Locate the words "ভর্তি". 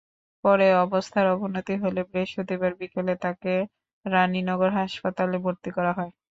5.45-5.69